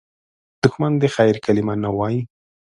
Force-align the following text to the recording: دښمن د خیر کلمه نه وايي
دښمن 0.61 0.93
د 1.01 1.03
خیر 1.15 1.35
کلمه 1.45 1.73
نه 1.83 1.89
وايي 1.97 2.21